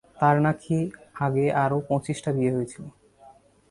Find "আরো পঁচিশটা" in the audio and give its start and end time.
1.63-2.29